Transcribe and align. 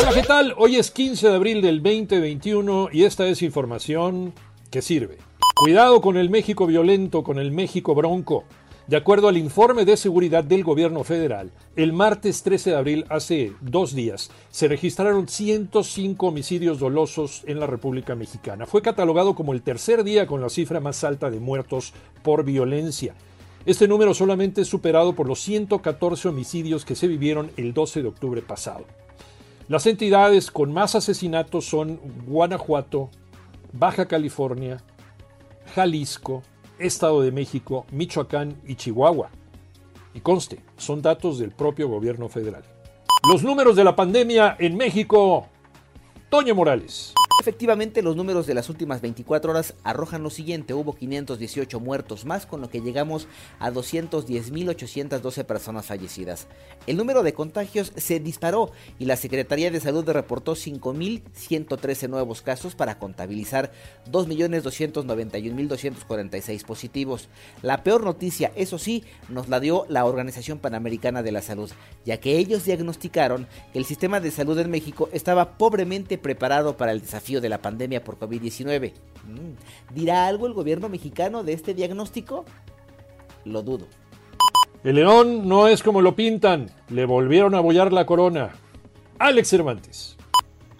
Hola, 0.00 0.12
¿qué 0.14 0.22
tal? 0.22 0.54
Hoy 0.56 0.76
es 0.76 0.92
15 0.92 1.28
de 1.28 1.34
abril 1.34 1.60
del 1.60 1.82
2021 1.82 2.90
y 2.92 3.02
esta 3.02 3.26
es 3.26 3.42
información 3.42 4.32
que 4.70 4.80
sirve. 4.80 5.18
Cuidado 5.56 6.00
con 6.00 6.16
el 6.16 6.30
México 6.30 6.68
violento, 6.68 7.24
con 7.24 7.40
el 7.40 7.50
México 7.50 7.96
bronco. 7.96 8.44
De 8.86 8.96
acuerdo 8.96 9.26
al 9.26 9.36
informe 9.36 9.84
de 9.84 9.96
seguridad 9.96 10.44
del 10.44 10.62
gobierno 10.62 11.02
federal, 11.02 11.50
el 11.74 11.92
martes 11.92 12.44
13 12.44 12.70
de 12.70 12.76
abril, 12.76 13.04
hace 13.08 13.54
dos 13.60 13.92
días, 13.92 14.30
se 14.52 14.68
registraron 14.68 15.26
105 15.26 16.28
homicidios 16.28 16.78
dolosos 16.78 17.42
en 17.48 17.58
la 17.58 17.66
República 17.66 18.14
Mexicana. 18.14 18.66
Fue 18.66 18.82
catalogado 18.82 19.34
como 19.34 19.52
el 19.52 19.62
tercer 19.62 20.04
día 20.04 20.28
con 20.28 20.40
la 20.40 20.48
cifra 20.48 20.78
más 20.78 21.02
alta 21.02 21.28
de 21.28 21.40
muertos 21.40 21.92
por 22.22 22.44
violencia. 22.44 23.16
Este 23.66 23.88
número 23.88 24.14
solamente 24.14 24.60
es 24.60 24.68
superado 24.68 25.16
por 25.16 25.26
los 25.26 25.40
114 25.40 26.28
homicidios 26.28 26.84
que 26.84 26.94
se 26.94 27.08
vivieron 27.08 27.50
el 27.56 27.74
12 27.74 28.02
de 28.02 28.08
octubre 28.08 28.42
pasado. 28.42 28.84
Las 29.68 29.86
entidades 29.86 30.50
con 30.50 30.72
más 30.72 30.94
asesinatos 30.94 31.66
son 31.66 32.00
Guanajuato, 32.26 33.10
Baja 33.74 34.08
California, 34.08 34.78
Jalisco, 35.74 36.42
Estado 36.78 37.20
de 37.20 37.32
México, 37.32 37.84
Michoacán 37.90 38.56
y 38.66 38.76
Chihuahua. 38.76 39.28
Y 40.14 40.20
conste, 40.20 40.60
son 40.78 41.02
datos 41.02 41.38
del 41.38 41.50
propio 41.50 41.86
gobierno 41.86 42.30
federal. 42.30 42.62
Los 43.30 43.42
números 43.42 43.76
de 43.76 43.84
la 43.84 43.94
pandemia 43.94 44.56
en 44.58 44.74
México. 44.74 45.48
Toño 46.30 46.54
Morales. 46.54 47.12
Efectivamente, 47.40 48.02
los 48.02 48.16
números 48.16 48.48
de 48.48 48.54
las 48.54 48.68
últimas 48.68 49.00
24 49.00 49.52
horas 49.52 49.74
arrojan 49.84 50.24
lo 50.24 50.30
siguiente. 50.30 50.74
Hubo 50.74 50.96
518 50.96 51.78
muertos 51.78 52.24
más, 52.24 52.46
con 52.46 52.60
lo 52.60 52.68
que 52.68 52.80
llegamos 52.80 53.28
a 53.60 53.70
210.812 53.70 55.44
personas 55.44 55.86
fallecidas. 55.86 56.48
El 56.88 56.96
número 56.96 57.22
de 57.22 57.34
contagios 57.34 57.92
se 57.94 58.18
disparó 58.18 58.72
y 58.98 59.04
la 59.04 59.14
Secretaría 59.14 59.70
de 59.70 59.78
Salud 59.78 60.04
reportó 60.08 60.56
5.113 60.56 62.08
nuevos 62.08 62.42
casos 62.42 62.74
para 62.74 62.98
contabilizar 62.98 63.70
2.291.246 64.10 66.64
positivos. 66.64 67.28
La 67.62 67.84
peor 67.84 68.02
noticia, 68.02 68.50
eso 68.56 68.78
sí, 68.78 69.04
nos 69.28 69.48
la 69.48 69.60
dio 69.60 69.86
la 69.88 70.06
Organización 70.06 70.58
Panamericana 70.58 71.22
de 71.22 71.30
la 71.30 71.42
Salud, 71.42 71.70
ya 72.04 72.18
que 72.18 72.36
ellos 72.36 72.64
diagnosticaron 72.64 73.46
que 73.72 73.78
el 73.78 73.84
sistema 73.84 74.18
de 74.18 74.32
salud 74.32 74.58
en 74.58 74.72
México 74.72 75.08
estaba 75.12 75.56
pobremente 75.56 76.18
preparado 76.18 76.76
para 76.76 76.90
el 76.90 77.00
desafío 77.00 77.27
de 77.36 77.48
la 77.48 77.60
pandemia 77.60 78.02
por 78.02 78.18
COVID-19. 78.18 78.92
Mm, 79.26 79.94
¿Dirá 79.94 80.26
algo 80.26 80.46
el 80.46 80.54
gobierno 80.54 80.88
mexicano 80.88 81.44
de 81.44 81.52
este 81.52 81.74
diagnóstico? 81.74 82.44
Lo 83.44 83.62
dudo. 83.62 83.86
El 84.84 84.96
león 84.96 85.48
no 85.48 85.68
es 85.68 85.82
como 85.82 86.00
lo 86.00 86.14
pintan. 86.14 86.70
Le 86.88 87.04
volvieron 87.04 87.54
a 87.54 87.60
bollar 87.60 87.92
la 87.92 88.06
corona. 88.06 88.52
Alex 89.18 89.48
Cervantes. 89.48 90.16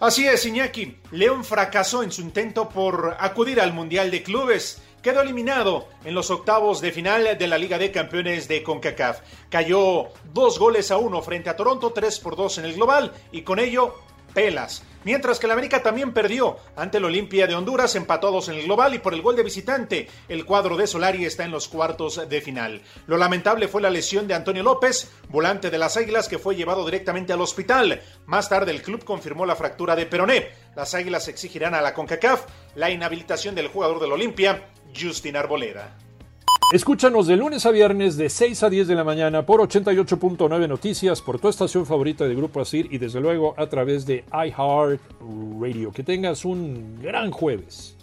Así 0.00 0.26
es, 0.26 0.46
Iñaki. 0.46 0.96
León 1.10 1.44
fracasó 1.44 2.04
en 2.04 2.12
su 2.12 2.22
intento 2.22 2.68
por 2.68 3.16
acudir 3.18 3.60
al 3.60 3.72
Mundial 3.72 4.12
de 4.12 4.22
Clubes. 4.22 4.80
Quedó 5.02 5.22
eliminado 5.22 5.88
en 6.04 6.14
los 6.14 6.30
octavos 6.30 6.80
de 6.80 6.92
final 6.92 7.36
de 7.36 7.46
la 7.48 7.58
Liga 7.58 7.78
de 7.78 7.90
Campeones 7.90 8.46
de 8.46 8.62
CONCACAF. 8.62 9.20
Cayó 9.48 10.08
dos 10.32 10.58
goles 10.58 10.90
a 10.92 10.98
uno 10.98 11.20
frente 11.22 11.50
a 11.50 11.56
Toronto, 11.56 11.92
tres 11.92 12.20
por 12.20 12.36
dos 12.36 12.58
en 12.58 12.64
el 12.64 12.74
global 12.74 13.12
y 13.32 13.42
con 13.42 13.58
ello 13.58 13.94
pelas. 14.34 14.82
Mientras 15.04 15.38
que 15.38 15.46
el 15.46 15.52
América 15.52 15.82
también 15.82 16.12
perdió 16.12 16.56
ante 16.76 16.98
el 16.98 17.04
Olimpia 17.04 17.46
de 17.46 17.54
Honduras, 17.54 17.94
empatados 17.94 18.48
en 18.48 18.56
el 18.56 18.64
global 18.64 18.94
y 18.94 18.98
por 18.98 19.14
el 19.14 19.22
gol 19.22 19.36
de 19.36 19.42
visitante. 19.42 20.08
El 20.28 20.44
cuadro 20.44 20.76
de 20.76 20.86
Solari 20.86 21.24
está 21.24 21.44
en 21.44 21.50
los 21.50 21.68
cuartos 21.68 22.28
de 22.28 22.40
final. 22.40 22.82
Lo 23.06 23.16
lamentable 23.16 23.68
fue 23.68 23.80
la 23.80 23.90
lesión 23.90 24.26
de 24.26 24.34
Antonio 24.34 24.62
López, 24.62 25.10
volante 25.28 25.70
de 25.70 25.78
las 25.78 25.96
Águilas, 25.96 26.28
que 26.28 26.38
fue 26.38 26.56
llevado 26.56 26.84
directamente 26.84 27.32
al 27.32 27.40
hospital. 27.40 28.02
Más 28.26 28.48
tarde 28.48 28.72
el 28.72 28.82
club 28.82 29.04
confirmó 29.04 29.46
la 29.46 29.56
fractura 29.56 29.94
de 29.94 30.06
Peroné. 30.06 30.50
Las 30.74 30.94
Águilas 30.94 31.28
exigirán 31.28 31.74
a 31.74 31.80
la 31.80 31.94
CONCACAF 31.94 32.46
la 32.74 32.90
inhabilitación 32.90 33.54
del 33.54 33.68
jugador 33.68 34.00
del 34.00 34.12
Olimpia, 34.12 34.70
Justin 34.94 35.36
Arboleda. 35.36 36.07
Escúchanos 36.70 37.26
de 37.26 37.38
lunes 37.38 37.64
a 37.64 37.70
viernes 37.70 38.18
de 38.18 38.28
6 38.28 38.62
a 38.62 38.68
10 38.68 38.88
de 38.88 38.94
la 38.94 39.02
mañana 39.02 39.46
por 39.46 39.62
88.9 39.62 40.68
Noticias, 40.68 41.22
por 41.22 41.38
tu 41.38 41.48
estación 41.48 41.86
favorita 41.86 42.28
de 42.28 42.34
Grupo 42.34 42.60
Asir 42.60 42.88
y 42.90 42.98
desde 42.98 43.22
luego 43.22 43.54
a 43.56 43.68
través 43.70 44.04
de 44.04 44.22
iHeart 44.30 45.00
Radio. 45.58 45.90
Que 45.92 46.02
tengas 46.02 46.44
un 46.44 47.00
gran 47.00 47.30
jueves. 47.30 47.97